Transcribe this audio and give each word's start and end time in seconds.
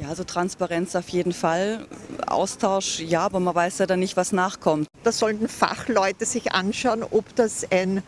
Ja, 0.00 0.08
also 0.08 0.24
Transparenz 0.24 0.96
auf 0.96 1.08
jeden 1.10 1.32
Fall. 1.32 1.86
Austausch, 2.26 3.00
ja, 3.00 3.20
aber 3.20 3.40
man 3.40 3.54
weiß 3.54 3.78
ja 3.78 3.86
dann 3.86 4.00
nicht, 4.00 4.16
was 4.16 4.32
nachkommt. 4.32 4.88
Da 5.02 5.12
sollten 5.12 5.48
Fachleute 5.48 6.24
sich 6.24 6.52
anschauen, 6.52 7.02
ob 7.02 7.34
das 7.36 7.70
ein 7.70 8.02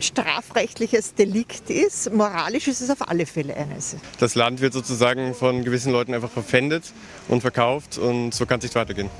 strafrechtliches 0.00 1.14
Delikt 1.14 1.70
ist. 1.70 2.12
Moralisch 2.12 2.66
ist 2.66 2.80
es 2.80 2.90
auf 2.90 3.08
alle 3.08 3.26
Fälle 3.26 3.56
eines. 3.56 3.96
Das 4.18 4.34
Land 4.34 4.60
wird 4.60 4.72
sozusagen 4.72 5.34
von 5.34 5.64
gewissen 5.64 5.92
Leuten 5.92 6.12
einfach 6.14 6.30
verpfändet 6.30 6.92
und 7.28 7.40
verkauft 7.40 7.98
und 7.98 8.34
so 8.34 8.46
kann 8.46 8.58
es 8.58 8.64
nicht 8.64 8.74
weitergehen. 8.74 9.10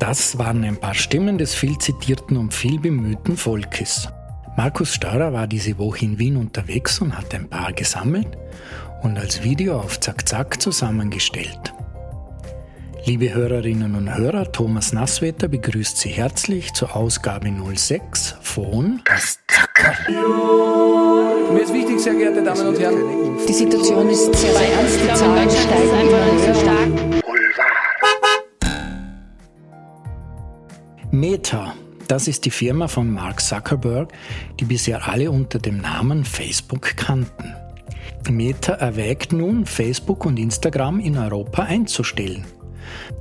Das 0.00 0.36
waren 0.38 0.64
ein 0.64 0.76
paar 0.78 0.94
Stimmen 0.94 1.38
des 1.38 1.54
viel 1.54 1.78
zitierten 1.78 2.36
und 2.36 2.52
viel 2.52 2.78
bemühten 2.78 3.36
Volkes. 3.36 4.08
Markus 4.56 4.94
Steurer 4.94 5.32
war 5.32 5.46
diese 5.46 5.78
Woche 5.78 6.04
in 6.04 6.18
Wien 6.18 6.36
unterwegs 6.36 6.98
und 7.00 7.16
hat 7.16 7.34
ein 7.34 7.48
paar 7.48 7.72
gesammelt 7.72 8.36
und 9.02 9.18
als 9.18 9.42
Video 9.42 9.78
auf 9.78 10.00
Zack 10.00 10.28
Zack 10.28 10.60
zusammengestellt. 10.60 11.72
Liebe 13.04 13.32
Hörerinnen 13.32 13.94
und 13.94 14.12
Hörer, 14.12 14.50
Thomas 14.50 14.92
Nasswetter 14.92 15.46
begrüßt 15.46 15.96
Sie 15.96 16.08
herzlich 16.08 16.72
zur 16.72 16.96
Ausgabe 16.96 17.52
06 17.74 18.34
von 18.40 19.00
Das 19.04 19.38
Zackerl. 19.46 19.94
Mir 21.52 21.62
ist 21.62 21.72
wichtig, 21.72 22.00
sehr 22.00 22.14
geehrte 22.14 22.42
Damen 22.42 22.66
und 22.66 22.80
Herren. 22.80 23.36
Die 23.46 23.52
Situation 23.52 24.10
ist 24.10 24.34
sehr, 24.34 24.52
sehr 24.52 24.72
ernst. 24.72 24.98
Die 25.00 25.14
Zahlen 25.14 25.50
steigen 25.50 26.00
immer 26.00 26.54
stark. 26.54 27.22
Meta, 31.12 31.74
das 32.08 32.26
ist 32.26 32.44
die 32.44 32.50
Firma 32.50 32.88
von 32.88 33.08
Mark 33.08 33.40
Zuckerberg, 33.40 34.12
die 34.58 34.64
bisher 34.64 35.08
alle 35.08 35.30
unter 35.30 35.60
dem 35.60 35.78
Namen 35.78 36.24
Facebook 36.24 36.96
kannten. 36.96 37.54
Meta 38.30 38.74
erwägt 38.74 39.32
nun, 39.32 39.66
Facebook 39.66 40.24
und 40.24 40.38
Instagram 40.38 41.00
in 41.00 41.16
Europa 41.16 41.62
einzustellen. 41.62 42.44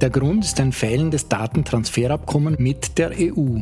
Der 0.02 0.10
Grund 0.10 0.46
ist 0.46 0.60
ein 0.60 0.72
fehlendes 0.72 1.28
Datentransferabkommen 1.28 2.56
mit 2.60 2.98
der 2.98 3.12
EU. 3.12 3.60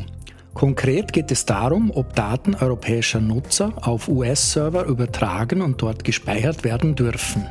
Konkret 0.54 1.12
geht 1.12 1.30
es 1.30 1.46
darum, 1.46 1.90
ob 1.90 2.14
Daten 2.14 2.54
europäischer 2.54 3.20
Nutzer 3.20 3.72
auf 3.82 4.08
US-Server 4.08 4.84
übertragen 4.84 5.62
und 5.62 5.82
dort 5.82 6.04
gespeichert 6.04 6.62
werden 6.62 6.94
dürfen. 6.94 7.46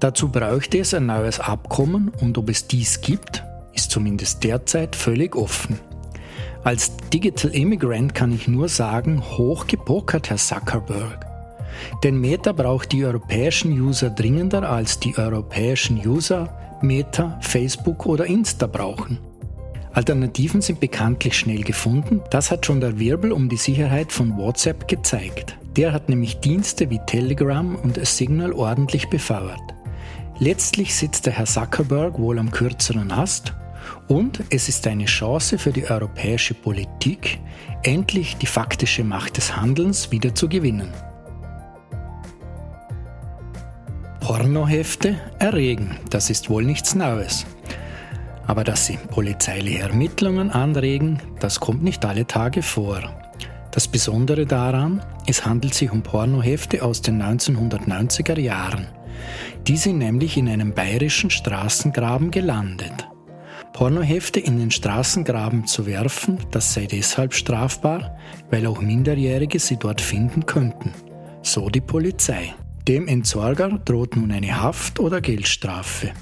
Dazu 0.00 0.28
bräuchte 0.28 0.78
es 0.78 0.94
ein 0.94 1.06
neues 1.06 1.40
Abkommen 1.40 2.12
und 2.20 2.38
ob 2.38 2.48
es 2.48 2.68
dies 2.68 3.00
gibt, 3.00 3.42
ist 3.74 3.90
zumindest 3.90 4.44
derzeit 4.44 4.94
völlig 4.94 5.34
offen. 5.34 5.80
Als 6.62 6.96
Digital 7.12 7.52
Immigrant 7.52 8.14
kann 8.14 8.32
ich 8.32 8.46
nur 8.46 8.68
sagen, 8.68 9.22
hochgepokert, 9.22 10.30
Herr 10.30 10.36
Zuckerberg. 10.36 11.27
Denn 12.02 12.20
Meta 12.20 12.52
braucht 12.52 12.92
die 12.92 13.04
europäischen 13.04 13.72
User 13.72 14.10
dringender 14.10 14.68
als 14.68 14.98
die 14.98 15.16
europäischen 15.16 15.96
User 16.06 16.48
Meta, 16.80 17.38
Facebook 17.40 18.06
oder 18.06 18.26
Insta 18.26 18.66
brauchen. 18.66 19.18
Alternativen 19.92 20.60
sind 20.60 20.80
bekanntlich 20.80 21.36
schnell 21.36 21.62
gefunden, 21.62 22.20
das 22.30 22.50
hat 22.50 22.66
schon 22.66 22.80
der 22.80 22.98
Wirbel 22.98 23.32
um 23.32 23.48
die 23.48 23.56
Sicherheit 23.56 24.12
von 24.12 24.36
WhatsApp 24.36 24.86
gezeigt. 24.86 25.58
Der 25.76 25.92
hat 25.92 26.08
nämlich 26.08 26.40
Dienste 26.40 26.90
wie 26.90 27.00
Telegram 27.06 27.74
und 27.74 28.04
Signal 28.06 28.52
ordentlich 28.52 29.08
befeuert. 29.08 29.60
Letztlich 30.38 30.94
sitzt 30.94 31.26
der 31.26 31.32
Herr 31.32 31.46
Zuckerberg 31.46 32.18
wohl 32.18 32.38
am 32.38 32.52
kürzeren 32.52 33.10
Ast 33.10 33.54
und 34.06 34.42
es 34.50 34.68
ist 34.68 34.86
eine 34.86 35.06
Chance 35.06 35.58
für 35.58 35.72
die 35.72 35.90
europäische 35.90 36.54
Politik, 36.54 37.40
endlich 37.82 38.36
die 38.36 38.46
faktische 38.46 39.02
Macht 39.02 39.36
des 39.36 39.56
Handelns 39.56 40.12
wieder 40.12 40.34
zu 40.34 40.48
gewinnen. 40.48 40.92
Pornohefte 44.28 45.18
erregen, 45.38 45.96
das 46.10 46.28
ist 46.28 46.50
wohl 46.50 46.62
nichts 46.62 46.94
Neues. 46.94 47.46
Aber 48.46 48.62
dass 48.62 48.84
sie 48.84 48.98
polizeiliche 48.98 49.78
Ermittlungen 49.78 50.50
anregen, 50.50 51.22
das 51.40 51.60
kommt 51.60 51.82
nicht 51.82 52.04
alle 52.04 52.26
Tage 52.26 52.60
vor. 52.60 53.00
Das 53.70 53.88
Besondere 53.88 54.44
daran, 54.44 55.02
es 55.26 55.46
handelt 55.46 55.72
sich 55.72 55.90
um 55.90 56.02
Pornohefte 56.02 56.82
aus 56.82 57.00
den 57.00 57.22
1990er 57.22 58.38
Jahren. 58.38 58.88
Die 59.66 59.78
sind 59.78 59.96
nämlich 59.96 60.36
in 60.36 60.50
einem 60.50 60.74
bayerischen 60.74 61.30
Straßengraben 61.30 62.30
gelandet. 62.30 63.08
Pornohefte 63.72 64.40
in 64.40 64.58
den 64.58 64.70
Straßengraben 64.70 65.66
zu 65.66 65.86
werfen, 65.86 66.36
das 66.50 66.74
sei 66.74 66.84
deshalb 66.84 67.32
strafbar, 67.32 68.18
weil 68.50 68.66
auch 68.66 68.82
Minderjährige 68.82 69.58
sie 69.58 69.78
dort 69.78 70.02
finden 70.02 70.44
könnten. 70.44 70.92
So 71.40 71.70
die 71.70 71.80
Polizei. 71.80 72.52
Dem 72.88 73.06
Entsorger 73.06 73.68
droht 73.84 74.16
nun 74.16 74.32
eine 74.32 74.62
Haft- 74.62 74.98
oder 74.98 75.20
Geldstrafe. 75.20 76.12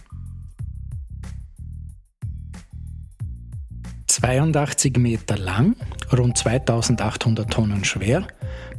82 4.09 4.97
Meter 4.99 5.39
lang, 5.39 5.77
rund 6.13 6.37
2800 6.37 7.49
Tonnen 7.49 7.85
schwer, 7.85 8.27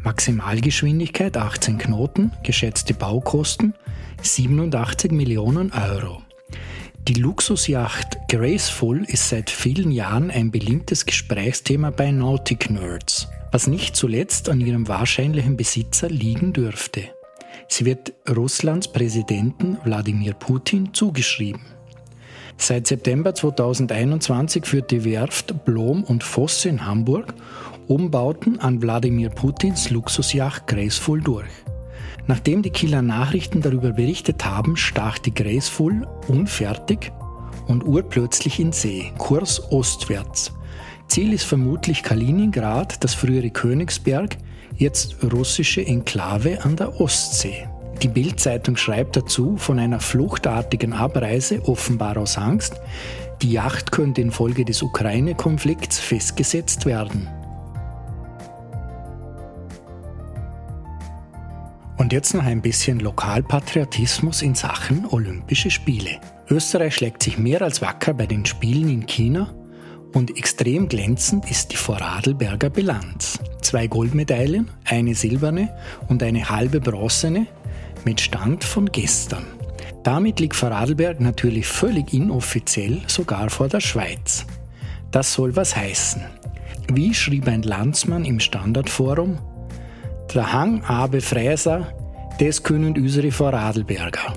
Maximalgeschwindigkeit 0.04 1.38
18 1.38 1.78
Knoten, 1.78 2.34
geschätzte 2.44 2.94
Baukosten 2.94 3.74
87 4.22 5.14
Millionen 5.14 5.72
Euro. 5.72 6.22
Die 7.08 7.14
Luxusjacht 7.14 8.18
Graceful 8.28 9.06
ist 9.06 9.30
seit 9.30 9.50
vielen 9.50 9.92
Jahren 9.92 10.30
ein 10.30 10.52
beliebtes 10.52 11.06
Gesprächsthema 11.06 11.92
bei 11.92 12.12
Nautic 12.12 12.70
Nerds, 12.70 13.30
was 13.54 13.68
nicht 13.68 13.96
zuletzt 13.96 14.50
an 14.50 14.60
ihrem 14.60 14.90
wahrscheinlichen 14.90 15.56
Besitzer 15.56 16.10
liegen 16.10 16.52
dürfte. 16.52 17.17
Sie 17.68 17.86
wird 17.86 18.14
Russlands 18.30 18.88
Präsidenten 18.88 19.78
Wladimir 19.84 20.34
Putin 20.34 20.94
zugeschrieben. 20.94 21.62
Seit 22.58 22.88
September 22.88 23.36
2021 23.36 24.66
führt 24.66 24.90
die 24.90 25.06
Werft 25.06 25.64
Blom 25.66 26.04
und 26.04 26.24
Voss 26.24 26.66
in 26.66 26.86
Hamburg 26.86 27.34
Umbauten 27.88 28.60
an 28.60 28.82
Wladimir 28.82 29.30
Putins 29.30 29.90
Luxusjacht 29.92 30.68
Graceful 30.68 31.22
durch. 31.22 31.50
Nachdem 32.26 32.62
die 32.62 32.72
Kieler 32.72 33.02
Nachrichten 33.02 33.62
darüber 33.62 33.92
berichtet 33.92 34.44
haben, 34.44 34.76
stach 34.76 35.18
die 35.20 35.34
Graceful 35.34 36.06
unfertig 36.28 37.12
und 37.68 37.86
urplötzlich 37.86 38.60
in 38.60 38.74
See, 38.74 39.14
Kurs 39.18 39.72
ostwärts. 39.72 40.52
Ziel 41.08 41.32
ist 41.32 41.46
vermutlich 41.46 42.04
Kaliningrad, 42.04 43.04
das 43.04 43.14
frühere 43.14 43.50
Königsberg, 43.50 44.38
jetzt 44.78 45.18
russische 45.24 45.86
Enklave 45.86 46.64
an 46.64 46.76
der 46.76 47.00
Ostsee. 47.02 47.68
Die 48.02 48.08
Bild-Zeitung 48.08 48.78
schreibt 48.78 49.18
dazu 49.18 49.58
von 49.58 49.80
einer 49.80 50.00
fluchtartigen 50.00 50.94
Abreise, 50.94 51.68
offenbar 51.68 52.18
aus 52.18 52.38
Angst. 52.38 52.80
Die 53.42 53.52
Yacht 53.52 53.92
könnte 53.92 54.22
infolge 54.22 54.66
des 54.66 54.84
Ukraine-Konflikts 54.84 56.00
festgesetzt 56.00 56.86
werden. 56.86 57.28
Und 61.98 62.14
jetzt 62.14 62.36
noch 62.36 62.46
ein 62.46 62.62
bisschen 62.62 63.00
Lokalpatriotismus 63.00 64.44
in 64.44 64.54
Sachen 64.54 65.08
Olympische 65.10 65.72
Spiele. 65.72 66.22
Österreich 66.50 66.96
schlägt 66.96 67.24
sich 67.24 67.40
mehr 67.40 67.64
als 67.64 67.82
wacker 67.82 68.14
bei 68.14 68.28
den 68.28 68.46
Spielen 68.46 68.90
in 68.90 69.06
China 69.08 69.54
und 70.14 70.38
extrem 70.38 70.88
glänzend 70.88 71.50
ist 71.50 71.72
die 71.72 71.76
Vorarlberger 71.76 72.70
Bilanz. 72.70 73.40
Zwei 73.62 73.88
Goldmedaillen, 73.88 74.70
eine 74.86 75.16
silberne 75.16 75.76
und 76.08 76.24
eine 76.24 76.50
halbe 76.50 76.80
bronzene 76.80 77.48
mit 78.06 78.22
Stand 78.22 78.64
von 78.64 78.92
gestern. 78.92 79.46
Damit 80.04 80.40
liegt 80.40 80.56
Vorarlberg 80.56 81.20
natürlich 81.20 81.68
völlig 81.68 82.14
inoffiziell 82.14 83.02
sogar 83.08 83.50
vor 83.50 83.68
der 83.68 83.82
Schweiz. 83.82 84.46
Das 85.12 85.34
soll 85.34 85.56
was 85.56 85.76
heißen. 85.76 86.22
Wie 86.94 87.14
schrieb 87.14 87.48
ein 87.48 87.64
Landsmann 87.64 88.24
im 88.24 88.40
Standardforum, 88.40 89.40
der 90.34 90.54
Hang 90.54 90.84
Abe 90.84 91.22
Fräser, 91.22 91.94
das 92.40 92.64
können 92.64 92.96
unsere 92.98 93.32
Vorarlberger. 93.32 94.34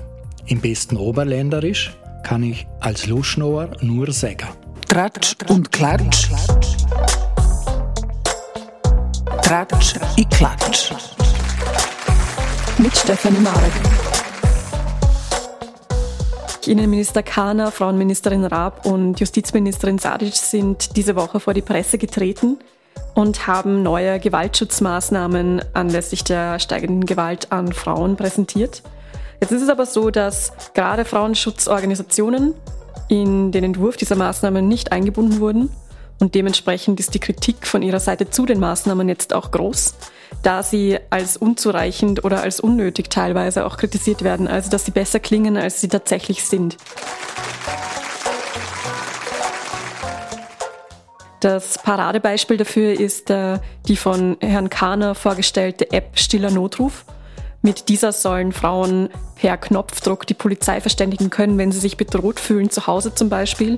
Im 0.47 0.59
besten 0.59 0.97
Oberländerisch 0.97 1.95
kann 2.23 2.43
ich 2.43 2.67
als 2.79 3.07
Luschnauer 3.07 3.71
nur 3.81 4.11
sagen. 4.11 4.49
Tratsch 4.91 5.37
und 5.47 5.71
Klatsch. 5.71 6.27
Tratsch 9.41 9.95
i 10.17 10.25
Klatsch. 10.25 10.91
Mit 12.77 12.97
Stefanie 12.97 13.39
Marek. 13.39 13.71
Innenminister 16.67 17.23
Kahner, 17.23 17.71
Frauenministerin 17.71 18.43
Raab 18.43 18.85
und 18.85 19.17
Justizministerin 19.17 19.97
Sadic 19.97 20.35
sind 20.35 20.97
diese 20.97 21.15
Woche 21.15 21.39
vor 21.39 21.53
die 21.53 21.61
Presse 21.61 21.97
getreten 21.97 22.59
und 23.15 23.47
haben 23.47 23.83
neue 23.83 24.19
Gewaltschutzmaßnahmen 24.19 25.61
anlässlich 25.73 26.25
der 26.25 26.59
steigenden 26.59 27.05
Gewalt 27.05 27.53
an 27.53 27.71
Frauen 27.71 28.17
präsentiert. 28.17 28.83
Jetzt 29.39 29.53
ist 29.53 29.61
es 29.61 29.69
aber 29.69 29.85
so, 29.85 30.09
dass 30.09 30.51
gerade 30.73 31.05
Frauenschutzorganisationen 31.05 32.55
in 33.11 33.51
den 33.51 33.65
Entwurf 33.65 33.97
dieser 33.97 34.15
Maßnahmen 34.15 34.65
nicht 34.69 34.93
eingebunden 34.93 35.41
wurden 35.41 35.69
Und 36.21 36.33
dementsprechend 36.33 36.97
ist 37.01 37.13
die 37.13 37.19
Kritik 37.19 37.67
von 37.67 37.81
ihrer 37.81 37.99
Seite 37.99 38.29
zu 38.29 38.45
den 38.45 38.57
Maßnahmen 38.57 39.09
jetzt 39.09 39.33
auch 39.33 39.51
groß, 39.51 39.95
da 40.43 40.63
sie 40.63 40.97
als 41.09 41.35
unzureichend 41.35 42.23
oder 42.23 42.41
als 42.41 42.61
unnötig 42.61 43.09
teilweise 43.09 43.65
auch 43.65 43.75
kritisiert 43.75 44.23
werden, 44.23 44.47
also 44.47 44.69
dass 44.69 44.85
sie 44.85 44.91
besser 44.91 45.19
klingen, 45.19 45.57
als 45.57 45.81
sie 45.81 45.89
tatsächlich 45.89 46.45
sind. 46.45 46.77
Das 51.41 51.79
Paradebeispiel 51.79 52.55
dafür 52.55 52.97
ist 52.97 53.29
äh, 53.29 53.59
die 53.89 53.97
von 53.97 54.37
Herrn 54.39 54.69
Kahner 54.69 55.15
vorgestellte 55.15 55.91
App 55.91 56.17
Stiller 56.17 56.51
Notruf. 56.51 57.03
Mit 57.63 57.89
dieser 57.89 58.11
sollen 58.11 58.51
Frauen 58.51 59.09
per 59.35 59.57
Knopfdruck 59.57 60.25
die 60.25 60.33
Polizei 60.33 60.81
verständigen 60.81 61.29
können, 61.29 61.57
wenn 61.59 61.71
sie 61.71 61.79
sich 61.79 61.95
bedroht 61.95 62.39
fühlen, 62.39 62.71
zu 62.71 62.87
Hause 62.87 63.13
zum 63.13 63.29
Beispiel. 63.29 63.77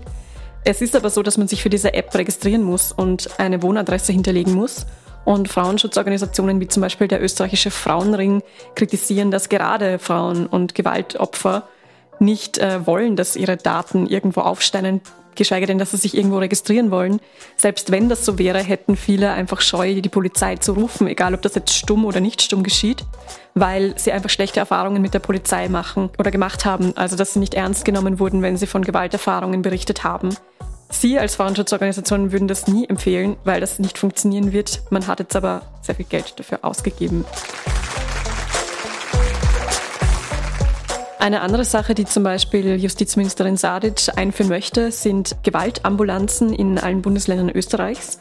Es 0.64 0.82
ist 0.82 0.96
aber 0.96 1.10
so, 1.10 1.22
dass 1.22 1.38
man 1.38 1.50
sich 1.50 1.62
für 1.62 1.70
diese 1.70 1.94
App 1.94 2.16
registrieren 2.16 2.64
muss 2.64 2.94
und 2.94 3.40
eine 3.40 3.62
Wohnadresse 3.62 4.14
hinterlegen 4.14 4.54
muss. 4.54 4.86
Und 5.26 5.50
Frauenschutzorganisationen 5.50 6.62
wie 6.62 6.68
zum 6.68 6.82
Beispiel 6.82 7.08
der 7.08 7.22
österreichische 7.22 7.72
Frauenring 7.72 8.42
kritisieren, 8.76 9.32
dass 9.32 9.50
gerade 9.50 10.00
Frauen 10.00 10.48
und 10.48 10.76
Gewaltopfer 10.76 11.68
nicht 12.24 12.58
äh, 12.58 12.86
wollen, 12.86 13.16
dass 13.16 13.36
ihre 13.36 13.58
Daten 13.58 14.08
irgendwo 14.08 14.42
aufsteinen, 14.42 15.02
geschweige 15.36 15.66
denn, 15.66 15.78
dass 15.78 15.92
sie 15.92 15.98
sich 15.98 16.16
irgendwo 16.16 16.38
registrieren 16.38 16.92
wollen. 16.92 17.20
Selbst 17.56 17.92
wenn 17.92 18.10
das 18.10 18.26
so 18.26 18.38
wäre, 18.38 18.60
hätten 18.60 18.96
viele 18.96 19.32
einfach 19.32 19.62
Scheu, 19.62 20.02
die 20.02 20.10
Polizei 20.10 20.58
zu 20.58 20.74
rufen, 20.74 21.08
egal 21.08 21.34
ob 21.34 21.42
das 21.42 21.56
jetzt 21.56 21.74
stumm 21.74 22.06
oder 22.06 22.20
nicht 22.20 22.42
stumm 22.42 22.64
geschieht, 22.64 23.06
weil 23.54 23.98
sie 23.98 24.12
einfach 24.12 24.30
schlechte 24.30 24.60
Erfahrungen 24.60 25.02
mit 25.02 25.14
der 25.14 25.20
Polizei 25.20 25.70
machen 25.70 26.10
oder 26.18 26.32
gemacht 26.32 26.66
haben, 26.66 26.96
also 26.96 27.16
dass 27.16 27.34
sie 27.34 27.40
nicht 27.40 27.54
ernst 27.54 27.86
genommen 27.86 28.20
wurden, 28.20 28.42
wenn 28.42 28.58
sie 28.58 28.68
von 28.68 28.84
Gewalterfahrungen 28.84 29.62
berichtet 29.62 30.04
haben. 30.04 30.36
Sie 30.90 31.18
als 31.18 31.36
Frauenschutzorganisation 31.36 32.32
würden 32.32 32.48
das 32.48 32.68
nie 32.68 32.88
empfehlen, 32.88 33.36
weil 33.44 33.60
das 33.60 33.80
nicht 33.80 33.98
funktionieren 33.98 34.54
wird. 34.54 34.84
Man 34.92 35.08
hat 35.08 35.20
jetzt 35.20 35.36
aber 35.36 35.64
sehr 35.82 35.96
viel 35.96 36.06
Geld 36.06 36.36
dafür 36.38 36.60
ausgegeben. 36.62 37.26
Eine 41.24 41.40
andere 41.40 41.64
Sache, 41.64 41.96
die 41.96 42.04
zum 42.04 42.24
Beispiel 42.24 42.76
Justizministerin 42.76 43.56
Sadic 43.56 44.10
einführen 44.18 44.50
möchte, 44.50 44.92
sind 44.92 45.38
Gewaltambulanzen 45.42 46.52
in 46.52 46.78
allen 46.78 47.02
Bundesländern 47.02 47.50
Österreichs. 47.50 48.20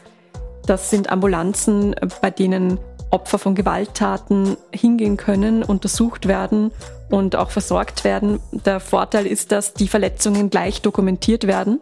Das 0.65 0.89
sind 0.89 1.09
Ambulanzen, 1.09 1.97
bei 2.21 2.31
denen 2.31 2.79
Opfer 3.11 3.39
von 3.39 3.55
Gewalttaten 3.55 4.55
hingehen 4.73 5.17
können, 5.17 5.63
untersucht 5.63 6.29
werden 6.29 6.71
und 7.09 7.35
auch 7.35 7.51
versorgt 7.51 8.05
werden. 8.05 8.39
Der 8.53 8.79
Vorteil 8.79 9.27
ist, 9.27 9.51
dass 9.51 9.73
die 9.73 9.89
Verletzungen 9.89 10.49
gleich 10.49 10.81
dokumentiert 10.81 11.45
werden 11.45 11.81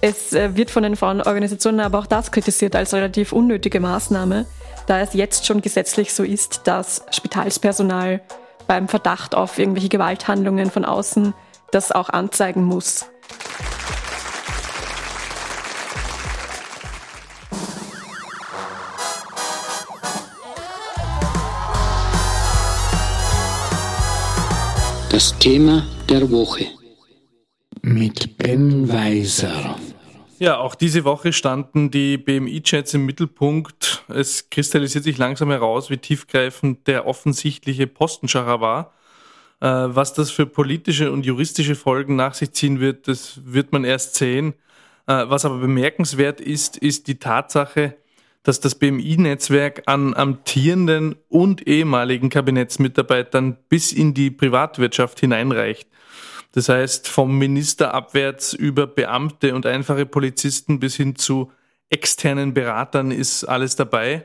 es 0.00 0.32
äh, 0.32 0.56
wird 0.56 0.70
von 0.70 0.82
den 0.82 0.96
Frauenorganisationen 0.96 1.80
aber 1.80 1.98
auch 1.98 2.06
das 2.06 2.32
kritisiert 2.32 2.74
als 2.74 2.94
relativ 2.94 3.32
unnötige 3.32 3.80
Maßnahme, 3.80 4.46
da 4.86 5.00
es 5.00 5.12
jetzt 5.12 5.46
schon 5.46 5.60
gesetzlich 5.60 6.14
so 6.14 6.22
ist, 6.22 6.62
dass 6.64 7.04
Spitalspersonal 7.10 8.20
beim 8.70 8.86
Verdacht 8.86 9.34
auf 9.34 9.58
irgendwelche 9.58 9.88
Gewalthandlungen 9.88 10.70
von 10.70 10.84
außen 10.84 11.34
das 11.72 11.90
auch 11.90 12.08
anzeigen 12.08 12.62
muss. 12.62 13.06
Das 25.10 25.36
Thema 25.40 25.82
der 26.08 26.30
Woche 26.30 26.66
mit 27.82 28.38
Ben 28.38 28.88
Weiser. 28.88 29.74
Ja, 30.42 30.56
auch 30.56 30.74
diese 30.74 31.04
Woche 31.04 31.34
standen 31.34 31.90
die 31.90 32.16
BMI-Chats 32.16 32.94
im 32.94 33.04
Mittelpunkt. 33.04 34.04
Es 34.08 34.48
kristallisiert 34.48 35.04
sich 35.04 35.18
langsam 35.18 35.50
heraus, 35.50 35.90
wie 35.90 35.98
tiefgreifend 35.98 36.86
der 36.86 37.06
offensichtliche 37.06 37.86
Postenschacher 37.86 38.58
war. 38.62 38.94
Äh, 39.60 39.66
was 39.66 40.14
das 40.14 40.30
für 40.30 40.46
politische 40.46 41.12
und 41.12 41.26
juristische 41.26 41.74
Folgen 41.74 42.16
nach 42.16 42.32
sich 42.32 42.52
ziehen 42.52 42.80
wird, 42.80 43.06
das 43.06 43.38
wird 43.44 43.72
man 43.72 43.84
erst 43.84 44.14
sehen. 44.14 44.54
Äh, 45.06 45.26
was 45.28 45.44
aber 45.44 45.58
bemerkenswert 45.58 46.40
ist, 46.40 46.78
ist 46.78 47.08
die 47.08 47.18
Tatsache, 47.18 47.98
dass 48.42 48.60
das 48.60 48.76
BMI-Netzwerk 48.76 49.82
an 49.84 50.14
amtierenden 50.14 51.16
und 51.28 51.66
ehemaligen 51.68 52.30
Kabinettsmitarbeitern 52.30 53.58
bis 53.68 53.92
in 53.92 54.14
die 54.14 54.30
Privatwirtschaft 54.30 55.20
hineinreicht. 55.20 55.86
Das 56.52 56.68
heißt, 56.68 57.06
vom 57.06 57.38
Minister 57.38 57.94
abwärts 57.94 58.52
über 58.54 58.88
Beamte 58.88 59.54
und 59.54 59.66
einfache 59.66 60.04
Polizisten 60.04 60.80
bis 60.80 60.96
hin 60.96 61.14
zu 61.14 61.52
externen 61.90 62.54
Beratern 62.54 63.12
ist 63.12 63.44
alles 63.44 63.76
dabei. 63.76 64.24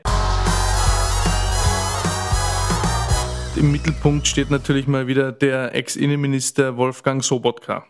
Im 3.54 3.72
Mittelpunkt 3.72 4.26
steht 4.26 4.50
natürlich 4.50 4.86
mal 4.86 5.06
wieder 5.06 5.32
der 5.32 5.74
Ex-Innenminister 5.74 6.76
Wolfgang 6.76 7.24
Sobotka. 7.24 7.86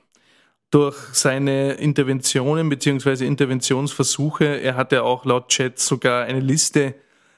Durch 0.71 0.97
seine 1.12 1.73
Interventionen 1.73 2.69
bzw. 2.69 3.27
Interventionsversuche, 3.27 4.44
er 4.44 4.77
hat 4.77 4.93
ja 4.93 5.03
auch 5.03 5.25
laut 5.25 5.49
Chat 5.49 5.79
sogar 5.79 6.25
eine 6.25 6.41
Liste 6.41 6.94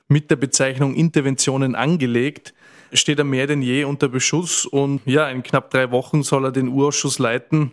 mit 0.09 0.31
der 0.31 0.37
Bezeichnung 0.37 0.95
Interventionen 0.95 1.75
angelegt, 1.75 2.55
steht 2.93 3.19
er 3.19 3.25
mehr 3.25 3.47
denn 3.47 3.63
je 3.63 3.85
unter 3.85 4.09
Beschuss 4.09 4.67
und 4.67 5.01
ja, 5.05 5.29
in 5.29 5.43
knapp 5.43 5.71
drei 5.71 5.91
Wochen 5.91 6.23
soll 6.23 6.47
er 6.47 6.53
den 6.53 6.69
Urausschuss 6.69 7.19
leiten. 7.19 7.73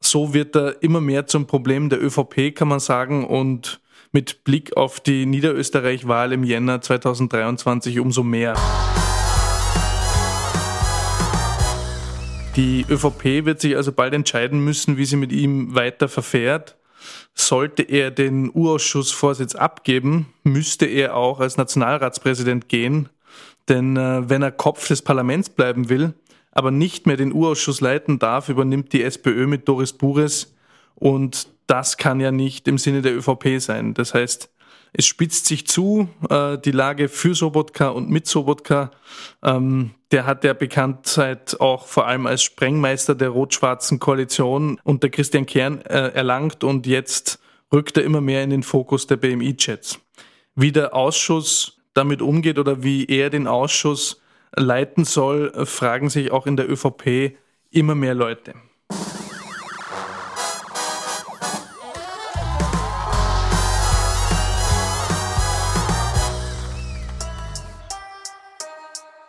So 0.00 0.34
wird 0.34 0.54
er 0.56 0.82
immer 0.82 1.00
mehr 1.00 1.26
zum 1.26 1.46
Problem 1.46 1.88
der 1.88 2.02
ÖVP, 2.02 2.54
kann 2.54 2.68
man 2.68 2.80
sagen, 2.80 3.26
und 3.26 3.80
mit 4.12 4.44
Blick 4.44 4.76
auf 4.76 5.00
die 5.00 5.26
Niederösterreich-Wahl 5.26 6.32
im 6.32 6.44
Jänner 6.44 6.80
2023 6.80 7.98
umso 7.98 8.22
mehr. 8.22 8.54
Die 12.56 12.86
ÖVP 12.88 13.44
wird 13.44 13.60
sich 13.60 13.76
also 13.76 13.92
bald 13.92 14.14
entscheiden 14.14 14.60
müssen, 14.60 14.96
wie 14.96 15.04
sie 15.04 15.16
mit 15.16 15.32
ihm 15.32 15.74
weiter 15.74 16.08
verfährt. 16.08 16.76
Sollte 17.34 17.82
er 17.82 18.10
den 18.10 18.50
Urausschussvorsitz 18.52 19.54
abgeben, 19.54 20.32
müsste 20.42 20.86
er 20.86 21.14
auch 21.16 21.40
als 21.40 21.58
Nationalratspräsident 21.58 22.70
gehen. 22.70 23.10
Denn 23.68 23.96
äh, 23.96 24.28
wenn 24.28 24.42
er 24.42 24.52
Kopf 24.52 24.88
des 24.88 25.02
Parlaments 25.02 25.50
bleiben 25.50 25.88
will, 25.88 26.14
aber 26.52 26.70
nicht 26.70 27.06
mehr 27.06 27.16
den 27.16 27.32
Urausschuss 27.32 27.80
leiten 27.80 28.18
darf, 28.18 28.48
übernimmt 28.48 28.92
die 28.92 29.02
SPÖ 29.02 29.46
mit 29.46 29.68
Doris 29.68 29.92
Bures. 29.92 30.54
Und 30.94 31.48
das 31.66 31.96
kann 31.96 32.20
ja 32.20 32.30
nicht 32.30 32.68
im 32.68 32.78
Sinne 32.78 33.02
der 33.02 33.16
ÖVP 33.16 33.60
sein. 33.60 33.92
Das 33.92 34.14
heißt, 34.14 34.50
es 34.92 35.06
spitzt 35.06 35.46
sich 35.46 35.66
zu, 35.66 36.08
äh, 36.30 36.56
die 36.56 36.70
Lage 36.70 37.08
für 37.08 37.34
Sobotka 37.34 37.88
und 37.88 38.08
mit 38.08 38.26
Sobotka. 38.26 38.90
Ähm, 39.42 39.90
der 40.10 40.24
hat 40.24 40.44
ja 40.44 40.54
Bekanntheit 40.54 41.60
auch 41.60 41.86
vor 41.86 42.06
allem 42.06 42.26
als 42.26 42.42
Sprengmeister 42.42 43.14
der 43.14 43.28
rot-schwarzen 43.28 43.98
Koalition 43.98 44.80
unter 44.84 45.10
Christian 45.10 45.44
Kern 45.44 45.82
äh, 45.82 46.12
erlangt 46.14 46.64
und 46.64 46.86
jetzt 46.86 47.40
rückt 47.72 47.98
er 47.98 48.04
immer 48.04 48.22
mehr 48.22 48.42
in 48.42 48.50
den 48.50 48.62
Fokus 48.62 49.06
der 49.06 49.16
BMI-Chats. 49.16 49.98
Wie 50.54 50.72
der 50.72 50.94
Ausschuss 50.94 51.75
damit 51.96 52.22
umgeht 52.22 52.58
oder 52.58 52.82
wie 52.82 53.06
er 53.06 53.30
den 53.30 53.46
Ausschuss 53.46 54.20
leiten 54.54 55.04
soll, 55.04 55.52
fragen 55.66 56.10
sich 56.10 56.30
auch 56.30 56.46
in 56.46 56.56
der 56.56 56.70
ÖVP 56.70 57.36
immer 57.70 57.94
mehr 57.94 58.14
Leute. 58.14 58.54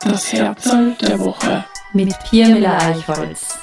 Das 0.02 0.32
Herzl 0.32 0.96
der 1.02 1.20
Woche 1.20 1.66
mit 1.94 2.14
Pierre 2.30 2.80
Eichholz. 2.80 3.58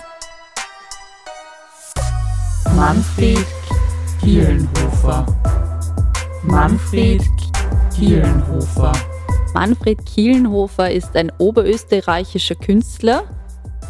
Manfred 2.77 3.47
Kielenhofer. 4.21 5.27
Manfred 6.43 7.23
Kielenhofer. 7.97 8.93
Manfred 9.55 10.05
Kielenhofer 10.05 10.91
ist 10.91 11.15
ein 11.17 11.31
oberösterreichischer 11.39 12.57
Künstler, 12.57 13.23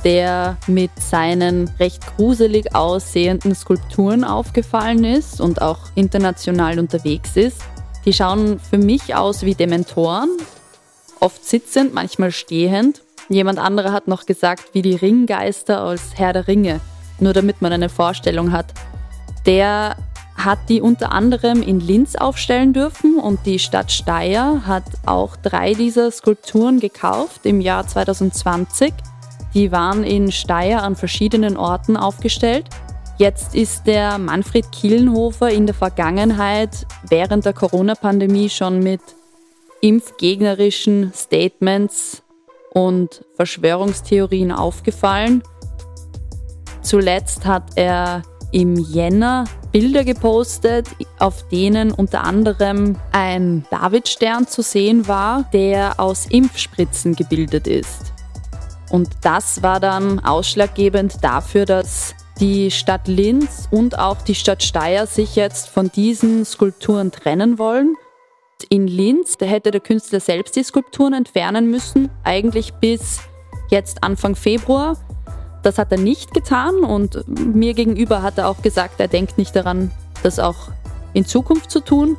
der 0.05 0.59
mit 0.67 0.91
seinen 1.01 1.69
recht 1.81 2.03
gruselig 2.17 2.75
aussehenden 2.75 3.55
Skulpturen 3.55 4.23
aufgefallen 4.23 5.05
ist 5.05 5.41
und 5.41 5.63
auch 5.63 5.79
international 5.95 6.79
unterwegs 6.79 7.37
ist. 7.37 7.63
Die 8.05 8.13
schauen 8.13 8.59
für 8.59 8.77
mich 8.77 9.15
aus 9.15 9.43
wie 9.43 9.55
Dementoren, 9.55 10.29
oft 11.21 11.43
sitzend, 11.45 11.95
manchmal 11.95 12.31
stehend. 12.31 13.01
Jemand 13.31 13.59
anderer 13.59 13.93
hat 13.93 14.07
noch 14.07 14.27
gesagt, 14.27 14.75
wie 14.75 14.83
die 14.83 14.97
Ringgeister 14.97 15.83
aus 15.83 16.01
Herr 16.15 16.35
der 16.35 16.47
Ringe, 16.47 16.81
nur 17.21 17.33
damit 17.33 17.63
man 17.63 17.73
eine 17.73 17.89
Vorstellung 17.89 18.53
hat. 18.53 18.75
Der 19.47 19.97
hat 20.37 20.59
die 20.69 20.81
unter 20.81 21.13
anderem 21.13 21.63
in 21.63 21.81
Linz 21.81 22.17
aufstellen 22.17 22.73
dürfen 22.73 23.19
und 23.19 23.47
die 23.47 23.59
Stadt 23.59 23.93
Steyr 23.93 24.63
hat 24.67 24.85
auch 25.07 25.37
drei 25.37 25.75
dieser 25.75 26.11
Skulpturen 26.11 26.81
gekauft 26.81 27.47
im 27.47 27.61
Jahr 27.61 27.87
2020. 27.87 28.93
Die 29.55 29.71
waren 29.71 30.03
in 30.03 30.33
Steyr 30.33 30.83
an 30.83 30.97
verschiedenen 30.97 31.57
Orten 31.57 31.97
aufgestellt. 31.97 32.67
Jetzt 33.17 33.55
ist 33.55 33.87
der 33.87 34.19
Manfred 34.19 34.73
Kielenhofer 34.73 35.51
in 35.51 35.67
der 35.67 35.75
Vergangenheit 35.75 36.87
während 37.09 37.45
der 37.45 37.53
Corona-Pandemie 37.53 38.51
schon 38.51 38.81
mit 38.81 39.01
impfgegnerischen 39.81 41.13
Statements 41.15 42.25
und 42.71 43.25
Verschwörungstheorien 43.37 44.51
aufgefallen. 44.51 45.45
Zuletzt 46.83 47.47
hat 47.47 47.77
er 47.77 48.23
im 48.51 48.77
Jänner 48.77 49.45
Bilder 49.75 50.05
gepostet, 50.05 50.87
auf 51.19 51.49
denen 51.49 51.91
unter 51.91 52.23
anderem 52.23 52.95
ein 53.11 53.67
Davidstern 53.73 54.47
zu 54.47 54.63
sehen 54.63 55.09
war, 55.09 55.49
der 55.53 55.99
aus 55.99 56.27
Impfspritzen 56.27 57.17
gebildet 57.17 57.67
ist. 57.67 58.13
Und 58.91 59.09
das 59.23 59.65
war 59.65 59.81
dann 59.81 60.21
ausschlaggebend 60.21 61.25
dafür, 61.25 61.65
dass 61.65 62.15
die 62.39 62.71
Stadt 62.71 63.09
Linz 63.09 63.67
und 63.73 63.99
auch 63.99 64.23
die 64.23 64.37
Stadt 64.37 64.63
Steyr 64.63 65.09
sich 65.09 65.35
jetzt 65.35 65.69
von 65.69 65.91
diesen 65.91 66.45
Skulpturen 66.45 67.11
trennen 67.11 67.59
wollen. 67.59 67.97
In 68.69 68.87
Linz, 68.87 69.37
hätte 69.41 69.73
der 69.73 69.81
Künstler 69.81 70.21
selbst 70.21 70.55
die 70.55 70.63
Skulpturen 70.63 71.15
entfernen 71.15 71.69
müssen, 71.69 72.11
eigentlich 72.23 72.75
bis 72.75 73.19
jetzt 73.71 74.05
Anfang 74.05 74.37
Februar. 74.37 74.97
Das 75.65 75.79
hat 75.79 75.91
er 75.91 75.99
nicht 75.99 76.35
getan 76.35 76.85
und 76.85 77.25
mir 77.27 77.73
gegenüber 77.73 78.23
hat 78.23 78.37
er 78.37 78.49
auch 78.49 78.61
gesagt, 78.61 79.01
er 79.01 79.09
denkt 79.09 79.39
nicht 79.39 79.57
daran, 79.57 79.91
das 80.23 80.39
auch 80.39 80.69
in 81.15 81.25
Zukunft 81.25 81.71
zu 81.71 81.81
tun. 81.81 82.19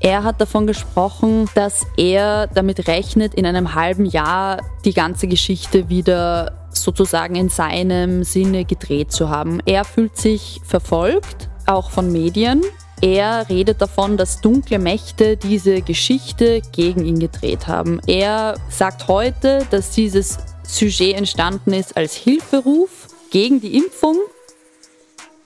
Er 0.00 0.24
hat 0.24 0.40
davon 0.40 0.66
gesprochen, 0.66 1.48
dass 1.54 1.86
er 1.96 2.48
damit 2.48 2.88
rechnet, 2.88 3.34
in 3.34 3.46
einem 3.46 3.74
halben 3.74 4.04
Jahr 4.04 4.60
die 4.84 4.92
ganze 4.92 5.28
Geschichte 5.28 5.88
wieder 5.88 6.52
sozusagen 6.72 7.36
in 7.36 7.48
seinem 7.48 8.24
Sinne 8.24 8.64
gedreht 8.64 9.12
zu 9.12 9.30
haben. 9.30 9.60
Er 9.64 9.84
fühlt 9.84 10.16
sich 10.16 10.60
verfolgt, 10.64 11.48
auch 11.66 11.90
von 11.90 12.10
Medien. 12.10 12.60
Er 13.00 13.48
redet 13.48 13.80
davon, 13.80 14.16
dass 14.16 14.40
dunkle 14.40 14.80
Mächte 14.80 15.36
diese 15.36 15.80
Geschichte 15.80 16.60
gegen 16.72 17.04
ihn 17.04 17.20
gedreht 17.20 17.68
haben. 17.68 18.00
Er 18.06 18.56
sagt 18.68 19.06
heute, 19.08 19.64
dass 19.70 19.90
dieses 19.90 20.38
Sujet 20.66 21.16
entstanden 21.16 21.72
ist 21.72 21.96
als 21.96 22.14
Hilferuf 22.14 23.08
gegen 23.30 23.60
die 23.60 23.76
Impfung, 23.76 24.16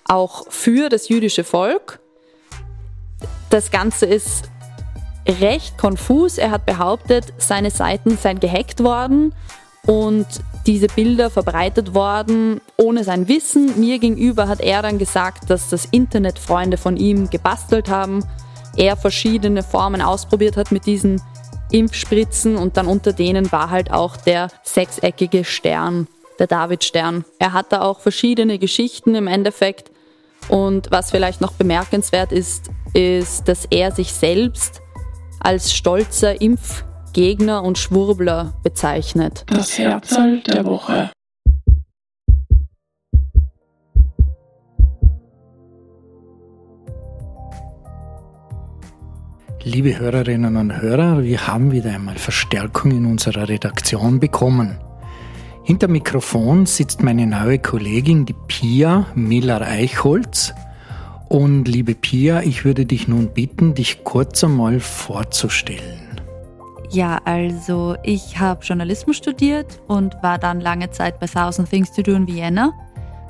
auch 0.04 0.46
für 0.50 0.88
das 0.88 1.08
jüdische 1.08 1.44
Volk. 1.44 2.00
Das 3.50 3.70
Ganze 3.70 4.06
ist 4.06 4.50
recht 5.26 5.76
konfus. 5.78 6.38
Er 6.38 6.50
hat 6.50 6.66
behauptet, 6.66 7.32
seine 7.38 7.70
Seiten 7.70 8.16
seien 8.16 8.40
gehackt 8.40 8.82
worden 8.82 9.34
und 9.86 10.26
diese 10.66 10.86
Bilder 10.88 11.30
verbreitet 11.30 11.94
worden 11.94 12.60
ohne 12.76 13.04
sein 13.04 13.28
Wissen. 13.28 13.80
Mir 13.80 13.98
gegenüber 13.98 14.48
hat 14.48 14.60
er 14.60 14.82
dann 14.82 14.98
gesagt, 14.98 15.48
dass 15.50 15.68
das 15.70 15.86
Internetfreunde 15.86 16.76
von 16.76 16.96
ihm 16.96 17.30
gebastelt 17.30 17.88
haben. 17.88 18.24
Er 18.76 18.96
verschiedene 18.96 19.62
Formen 19.62 20.02
ausprobiert 20.02 20.56
hat 20.56 20.72
mit 20.72 20.86
diesen 20.86 21.22
Impfspritzen 21.70 22.56
und 22.56 22.76
dann 22.76 22.86
unter 22.86 23.12
denen 23.12 23.50
war 23.52 23.70
halt 23.70 23.90
auch 23.92 24.16
der 24.16 24.48
sechseckige 24.62 25.44
Stern, 25.44 26.06
der 26.38 26.46
Davidstern. 26.46 27.24
Er 27.38 27.52
hat 27.52 27.72
da 27.72 27.82
auch 27.82 28.00
verschiedene 28.00 28.58
Geschichten 28.58 29.14
im 29.14 29.26
Endeffekt 29.26 29.90
und 30.48 30.90
was 30.90 31.10
vielleicht 31.10 31.40
noch 31.40 31.52
bemerkenswert 31.52 32.32
ist, 32.32 32.70
ist, 32.94 33.48
dass 33.48 33.66
er 33.66 33.92
sich 33.92 34.12
selbst 34.12 34.80
als 35.40 35.74
stolzer 35.74 36.40
Impfgegner 36.40 37.62
und 37.62 37.78
Schwurbler 37.78 38.54
bezeichnet. 38.62 39.44
Das 39.48 39.78
Herzl 39.78 40.40
der 40.40 40.64
Woche. 40.64 41.10
Liebe 49.64 49.98
Hörerinnen 49.98 50.56
und 50.56 50.80
Hörer, 50.80 51.24
wir 51.24 51.48
haben 51.48 51.72
wieder 51.72 51.90
einmal 51.90 52.14
Verstärkung 52.14 52.92
in 52.92 53.06
unserer 53.06 53.48
Redaktion 53.48 54.20
bekommen. 54.20 54.78
Hinter 55.64 55.88
Mikrofon 55.88 56.64
sitzt 56.64 57.02
meine 57.02 57.26
neue 57.26 57.58
Kollegin, 57.58 58.24
die 58.24 58.36
Pia 58.46 59.06
Miller-Eichholz. 59.16 60.54
Und 61.28 61.66
liebe 61.66 61.96
Pia, 61.96 62.42
ich 62.42 62.64
würde 62.64 62.86
dich 62.86 63.08
nun 63.08 63.34
bitten, 63.34 63.74
dich 63.74 64.04
kurz 64.04 64.44
einmal 64.44 64.78
vorzustellen. 64.78 66.20
Ja, 66.90 67.20
also 67.24 67.96
ich 68.04 68.38
habe 68.38 68.64
Journalismus 68.64 69.16
studiert 69.16 69.80
und 69.88 70.14
war 70.22 70.38
dann 70.38 70.60
lange 70.60 70.92
Zeit 70.92 71.18
bei 71.18 71.26
Thousand 71.26 71.68
Things 71.68 71.92
to 71.92 72.02
Do 72.02 72.12
in 72.12 72.28
Vienna, 72.28 72.72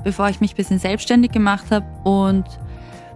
bevor 0.03 0.29
ich 0.29 0.39
mich 0.41 0.53
ein 0.53 0.57
bisschen 0.57 0.79
selbstständig 0.79 1.31
gemacht 1.31 1.65
habe 1.71 1.87
und 2.07 2.45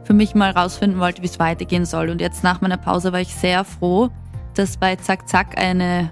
für 0.03 0.13
mich 0.13 0.35
mal 0.35 0.51
rausfinden 0.51 0.99
wollte, 0.99 1.21
wie 1.21 1.27
es 1.27 1.39
weitergehen 1.39 1.85
soll. 1.85 2.09
Und 2.09 2.21
jetzt 2.21 2.43
nach 2.43 2.61
meiner 2.61 2.77
Pause 2.77 3.13
war 3.13 3.21
ich 3.21 3.33
sehr 3.33 3.63
froh, 3.63 4.09
dass 4.53 4.77
bei 4.77 4.95
Zack 4.95 5.27
Zack 5.27 5.57
eine 5.57 6.11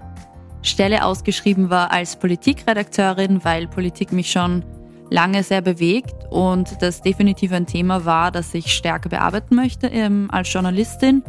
Stelle 0.63 1.03
ausgeschrieben 1.03 1.69
war 1.69 1.91
als 1.91 2.15
Politikredakteurin, 2.15 3.43
weil 3.43 3.67
Politik 3.67 4.11
mich 4.11 4.31
schon 4.31 4.63
lange 5.09 5.43
sehr 5.43 5.61
bewegt 5.61 6.15
und 6.29 6.81
das 6.81 7.01
definitiv 7.01 7.51
ein 7.51 7.65
Thema 7.65 8.05
war, 8.05 8.31
das 8.31 8.53
ich 8.53 8.73
stärker 8.73 9.09
bearbeiten 9.09 9.55
möchte 9.55 9.87
ähm, 9.87 10.29
als 10.31 10.51
Journalistin. 10.51 11.23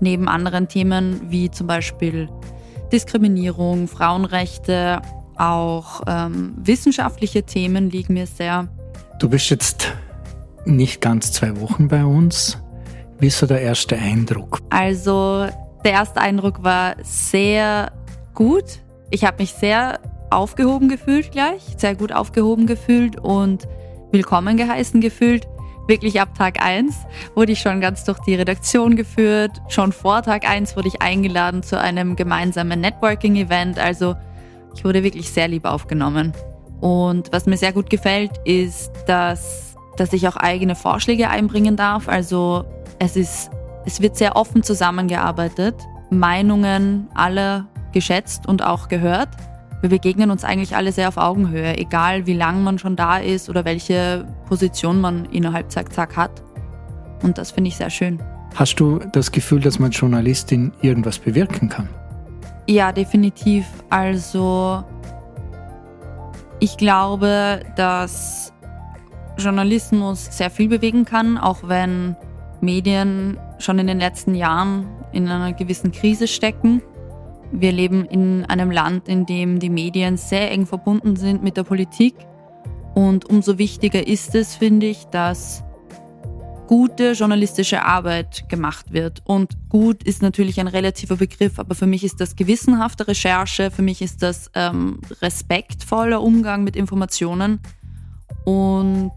Neben 0.00 0.28
anderen 0.28 0.68
Themen 0.68 1.20
wie 1.30 1.50
zum 1.50 1.66
Beispiel 1.66 2.28
Diskriminierung, 2.92 3.88
Frauenrechte, 3.88 5.02
auch 5.36 6.02
ähm, 6.06 6.54
wissenschaftliche 6.56 7.42
Themen 7.42 7.90
liegen 7.90 8.14
mir 8.14 8.26
sehr. 8.26 8.68
Du 9.18 9.28
bist 9.28 9.50
jetzt 9.50 9.92
nicht 10.64 11.00
ganz 11.00 11.32
zwei 11.32 11.60
Wochen 11.60 11.88
bei 11.88 12.04
uns. 12.04 12.58
Wie 13.18 13.26
ist 13.28 13.38
so 13.38 13.46
der 13.46 13.62
erste 13.62 13.96
Eindruck? 13.96 14.60
Also 14.70 15.46
der 15.84 15.92
erste 15.92 16.20
Eindruck 16.20 16.62
war 16.62 16.96
sehr 17.02 17.92
gut. 18.34 18.80
Ich 19.10 19.24
habe 19.24 19.42
mich 19.42 19.52
sehr 19.52 20.00
aufgehoben 20.30 20.88
gefühlt 20.88 21.30
gleich, 21.32 21.62
sehr 21.76 21.94
gut 21.94 22.12
aufgehoben 22.12 22.66
gefühlt 22.66 23.20
und 23.20 23.68
willkommen 24.10 24.56
geheißen 24.56 25.00
gefühlt. 25.00 25.46
Wirklich 25.88 26.20
ab 26.20 26.34
Tag 26.38 26.64
1 26.64 26.94
wurde 27.34 27.52
ich 27.52 27.60
schon 27.60 27.80
ganz 27.80 28.04
durch 28.04 28.18
die 28.20 28.36
Redaktion 28.36 28.96
geführt. 28.96 29.50
Schon 29.68 29.92
vor 29.92 30.22
Tag 30.22 30.48
1 30.48 30.76
wurde 30.76 30.88
ich 30.88 31.02
eingeladen 31.02 31.62
zu 31.62 31.78
einem 31.78 32.14
gemeinsamen 32.14 32.80
Networking-Event. 32.80 33.78
Also 33.78 34.14
ich 34.74 34.84
wurde 34.84 35.02
wirklich 35.02 35.30
sehr 35.30 35.48
lieb 35.48 35.64
aufgenommen. 35.64 36.32
Und 36.80 37.32
was 37.32 37.46
mir 37.46 37.56
sehr 37.56 37.72
gut 37.72 37.90
gefällt, 37.90 38.32
ist, 38.44 38.92
dass 39.06 39.71
dass 39.96 40.12
ich 40.12 40.28
auch 40.28 40.36
eigene 40.36 40.74
Vorschläge 40.74 41.28
einbringen 41.30 41.76
darf. 41.76 42.08
Also 42.08 42.64
es 42.98 43.16
ist, 43.16 43.50
es 43.84 44.00
wird 44.00 44.16
sehr 44.16 44.36
offen 44.36 44.62
zusammengearbeitet, 44.62 45.74
Meinungen 46.10 47.08
aller 47.14 47.66
geschätzt 47.92 48.46
und 48.46 48.62
auch 48.62 48.88
gehört. 48.88 49.28
Wir 49.80 49.90
begegnen 49.90 50.30
uns 50.30 50.44
eigentlich 50.44 50.76
alle 50.76 50.92
sehr 50.92 51.08
auf 51.08 51.16
Augenhöhe, 51.16 51.76
egal 51.76 52.26
wie 52.26 52.34
lang 52.34 52.62
man 52.62 52.78
schon 52.78 52.94
da 52.94 53.18
ist 53.18 53.48
oder 53.48 53.64
welche 53.64 54.26
Position 54.46 55.00
man 55.00 55.24
innerhalb 55.26 55.70
Zack 55.72 55.92
Zack 55.92 56.16
hat. 56.16 56.42
Und 57.22 57.38
das 57.38 57.50
finde 57.50 57.68
ich 57.68 57.76
sehr 57.76 57.90
schön. 57.90 58.22
Hast 58.54 58.76
du 58.76 58.98
das 59.12 59.32
Gefühl, 59.32 59.60
dass 59.60 59.78
man 59.78 59.90
Journalistin 59.90 60.72
irgendwas 60.82 61.18
bewirken 61.18 61.68
kann? 61.68 61.88
Ja, 62.68 62.92
definitiv. 62.92 63.66
Also 63.90 64.84
ich 66.60 66.76
glaube, 66.76 67.60
dass 67.74 68.51
Journalismus 69.38 70.26
sehr 70.26 70.50
viel 70.50 70.68
bewegen 70.68 71.04
kann, 71.04 71.38
auch 71.38 71.68
wenn 71.68 72.16
Medien 72.60 73.38
schon 73.58 73.78
in 73.78 73.86
den 73.86 73.98
letzten 73.98 74.34
Jahren 74.34 74.86
in 75.12 75.28
einer 75.28 75.52
gewissen 75.52 75.92
Krise 75.92 76.28
stecken. 76.28 76.82
Wir 77.50 77.72
leben 77.72 78.04
in 78.06 78.44
einem 78.46 78.70
Land, 78.70 79.08
in 79.08 79.26
dem 79.26 79.58
die 79.58 79.70
Medien 79.70 80.16
sehr 80.16 80.50
eng 80.50 80.66
verbunden 80.66 81.16
sind 81.16 81.42
mit 81.42 81.56
der 81.56 81.64
Politik. 81.64 82.14
Und 82.94 83.28
umso 83.28 83.58
wichtiger 83.58 84.06
ist 84.06 84.34
es, 84.34 84.54
finde 84.54 84.86
ich, 84.86 85.06
dass 85.06 85.64
gute 86.66 87.12
journalistische 87.12 87.82
Arbeit 87.82 88.48
gemacht 88.48 88.92
wird. 88.92 89.22
Und 89.24 89.68
gut 89.68 90.02
ist 90.02 90.22
natürlich 90.22 90.60
ein 90.60 90.68
relativer 90.68 91.16
Begriff, 91.16 91.58
aber 91.58 91.74
für 91.74 91.86
mich 91.86 92.04
ist 92.04 92.20
das 92.20 92.36
gewissenhafte 92.36 93.08
Recherche, 93.08 93.70
für 93.70 93.82
mich 93.82 94.00
ist 94.00 94.22
das 94.22 94.50
ähm, 94.54 95.00
respektvoller 95.20 96.22
Umgang 96.22 96.64
mit 96.64 96.76
Informationen 96.76 97.60
und 98.44 99.12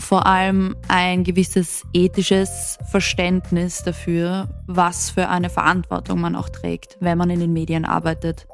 vor 0.00 0.26
allem 0.26 0.76
ein 0.88 1.24
gewisses 1.24 1.84
ethisches 1.92 2.78
Verständnis 2.90 3.82
dafür, 3.82 4.48
was 4.66 5.10
für 5.10 5.28
eine 5.28 5.50
Verantwortung 5.50 6.20
man 6.20 6.34
auch 6.34 6.48
trägt, 6.48 6.96
wenn 7.00 7.18
man 7.18 7.30
in 7.30 7.40
den 7.40 7.52
Medien 7.52 7.84
arbeitet. 7.84 8.46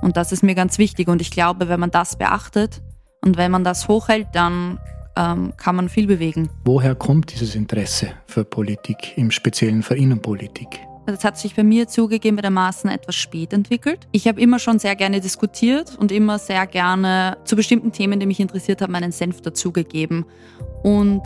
Und 0.00 0.16
das 0.16 0.32
ist 0.32 0.42
mir 0.42 0.54
ganz 0.54 0.78
wichtig 0.78 1.08
und 1.08 1.20
ich 1.20 1.30
glaube, 1.30 1.68
wenn 1.68 1.80
man 1.80 1.90
das 1.90 2.16
beachtet 2.16 2.82
und 3.24 3.36
wenn 3.36 3.50
man 3.50 3.64
das 3.64 3.88
hochhält, 3.88 4.28
dann 4.32 4.78
ähm, 5.16 5.52
kann 5.56 5.76
man 5.76 5.88
viel 5.88 6.06
bewegen. 6.06 6.50
Woher 6.64 6.94
kommt 6.94 7.32
dieses 7.32 7.54
Interesse 7.54 8.10
für 8.26 8.44
Politik, 8.44 9.16
im 9.16 9.30
Speziellen 9.30 9.82
für 9.82 9.96
Innenpolitik? 9.96 10.80
Das 11.12 11.24
hat 11.24 11.38
sich 11.38 11.54
bei 11.54 11.62
mir 11.62 11.88
zugegebenermaßen 11.88 12.90
etwas 12.90 13.14
spät 13.14 13.54
entwickelt. 13.54 14.06
Ich 14.12 14.28
habe 14.28 14.38
immer 14.42 14.58
schon 14.58 14.78
sehr 14.78 14.94
gerne 14.94 15.22
diskutiert 15.22 15.96
und 15.96 16.12
immer 16.12 16.38
sehr 16.38 16.66
gerne 16.66 17.38
zu 17.44 17.56
bestimmten 17.56 17.92
Themen, 17.92 18.20
die 18.20 18.26
mich 18.26 18.40
interessiert 18.40 18.82
haben, 18.82 18.92
meinen 18.92 19.10
Senf 19.10 19.40
dazugegeben. 19.40 20.26
Und 20.82 21.22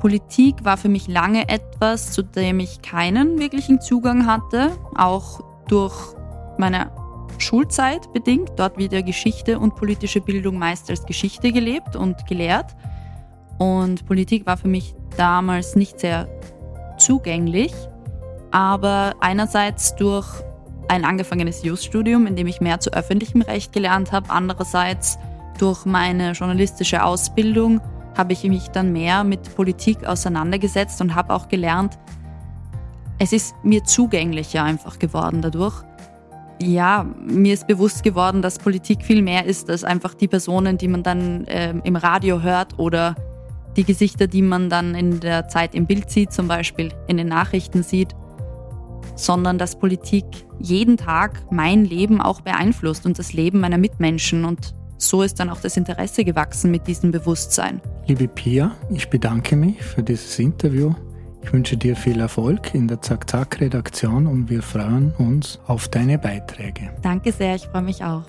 Politik 0.00 0.64
war 0.64 0.76
für 0.76 0.88
mich 0.88 1.06
lange 1.06 1.48
etwas, 1.48 2.10
zu 2.10 2.22
dem 2.22 2.58
ich 2.58 2.82
keinen 2.82 3.38
wirklichen 3.38 3.80
Zugang 3.80 4.26
hatte, 4.26 4.72
auch 4.96 5.40
durch 5.68 5.94
meine 6.58 6.90
Schulzeit 7.38 8.12
bedingt, 8.12 8.50
dort 8.56 8.78
wieder 8.78 9.00
Geschichte 9.00 9.60
und 9.60 9.76
politische 9.76 10.20
Bildung 10.20 10.58
meist 10.58 10.90
als 10.90 11.06
Geschichte 11.06 11.52
gelebt 11.52 11.94
und 11.94 12.26
gelehrt. 12.26 12.74
Und 13.58 14.06
Politik 14.06 14.44
war 14.46 14.56
für 14.56 14.66
mich 14.66 14.96
damals 15.16 15.76
nicht 15.76 16.00
sehr 16.00 16.28
zugänglich 16.98 17.72
aber 18.50 19.14
einerseits 19.20 19.94
durch 19.96 20.26
ein 20.88 21.04
angefangenes 21.04 21.62
Jus-Studium, 21.62 22.26
in 22.26 22.36
dem 22.36 22.46
ich 22.46 22.60
mehr 22.60 22.80
zu 22.80 22.92
öffentlichem 22.92 23.42
Recht 23.42 23.72
gelernt 23.72 24.10
habe, 24.12 24.30
andererseits 24.30 25.18
durch 25.58 25.84
meine 25.84 26.32
journalistische 26.32 27.04
Ausbildung 27.04 27.80
habe 28.16 28.32
ich 28.32 28.42
mich 28.44 28.68
dann 28.68 28.92
mehr 28.92 29.22
mit 29.22 29.54
Politik 29.54 30.04
auseinandergesetzt 30.04 31.00
und 31.00 31.14
habe 31.14 31.32
auch 31.32 31.48
gelernt, 31.48 31.98
es 33.18 33.32
ist 33.32 33.54
mir 33.62 33.84
zugänglicher 33.84 34.64
einfach 34.64 34.98
geworden 34.98 35.42
dadurch. 35.42 35.84
Ja, 36.60 37.06
mir 37.24 37.54
ist 37.54 37.66
bewusst 37.66 38.02
geworden, 38.02 38.42
dass 38.42 38.58
Politik 38.58 39.04
viel 39.04 39.22
mehr 39.22 39.46
ist 39.46 39.70
als 39.70 39.84
einfach 39.84 40.14
die 40.14 40.28
Personen, 40.28 40.76
die 40.76 40.88
man 40.88 41.02
dann 41.02 41.44
äh, 41.44 41.74
im 41.84 41.96
Radio 41.96 42.42
hört 42.42 42.78
oder 42.78 43.14
die 43.76 43.84
Gesichter, 43.84 44.26
die 44.26 44.42
man 44.42 44.68
dann 44.68 44.94
in 44.94 45.20
der 45.20 45.48
Zeit 45.48 45.74
im 45.74 45.86
Bild 45.86 46.10
sieht, 46.10 46.32
zum 46.32 46.48
Beispiel 46.48 46.92
in 47.06 47.16
den 47.16 47.28
Nachrichten 47.28 47.82
sieht 47.82 48.14
sondern 49.14 49.58
dass 49.58 49.78
Politik 49.78 50.24
jeden 50.58 50.96
Tag 50.96 51.42
mein 51.50 51.84
Leben 51.84 52.20
auch 52.20 52.40
beeinflusst 52.40 53.06
und 53.06 53.18
das 53.18 53.32
Leben 53.32 53.60
meiner 53.60 53.78
Mitmenschen. 53.78 54.44
Und 54.44 54.74
so 54.98 55.22
ist 55.22 55.40
dann 55.40 55.50
auch 55.50 55.60
das 55.60 55.76
Interesse 55.76 56.24
gewachsen 56.24 56.70
mit 56.70 56.86
diesem 56.86 57.10
Bewusstsein. 57.10 57.80
Liebe 58.06 58.28
Pia, 58.28 58.72
ich 58.90 59.08
bedanke 59.08 59.56
mich 59.56 59.82
für 59.82 60.02
dieses 60.02 60.38
Interview. 60.38 60.94
Ich 61.42 61.52
wünsche 61.52 61.76
dir 61.76 61.96
viel 61.96 62.20
Erfolg 62.20 62.74
in 62.74 62.86
der 62.86 63.00
Zack-Zack-Redaktion 63.00 64.26
und 64.26 64.50
wir 64.50 64.62
freuen 64.62 65.12
uns 65.16 65.58
auf 65.66 65.88
deine 65.88 66.18
Beiträge. 66.18 66.90
Danke 67.02 67.32
sehr, 67.32 67.54
ich 67.54 67.66
freue 67.66 67.82
mich 67.82 68.04
auch. 68.04 68.24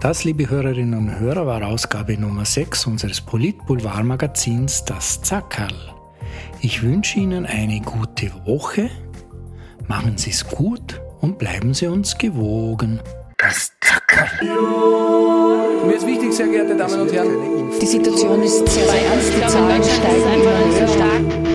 Das, 0.00 0.24
liebe 0.24 0.48
Hörerinnen 0.48 0.98
und 0.98 1.20
Hörer, 1.20 1.46
war 1.46 1.62
Ausgabe 1.62 2.18
Nummer 2.18 2.46
6 2.46 2.86
unseres 2.86 3.20
Polit-Boulevard-Magazins 3.20 4.84
Das 4.86 5.20
Zackerl. 5.20 5.99
Ich 6.60 6.82
wünsche 6.82 7.18
Ihnen 7.18 7.46
eine 7.46 7.80
gute 7.80 8.32
Woche. 8.44 8.90
Machen 9.88 10.16
Sie 10.18 10.30
es 10.30 10.46
gut 10.46 11.00
und 11.20 11.38
bleiben 11.38 11.74
Sie 11.74 11.86
uns 11.86 12.16
gewogen. 12.16 13.00
Das 13.38 13.72
Zackerl. 13.80 14.28
Mir 15.86 15.94
ist 15.94 16.06
wichtig, 16.06 16.32
sehr 16.32 16.48
geehrte 16.48 16.76
Damen 16.76 17.00
und 17.00 17.12
Herren. 17.12 17.70
Die 17.80 17.86
Situation 17.86 18.42
ist 18.42 18.68
sehr, 18.68 18.84
ernst. 18.84 19.32
Die 19.36 19.46
Zahlen 19.46 19.82
steigen 19.82 20.40
immer 20.40 21.44
höher. 21.44 21.49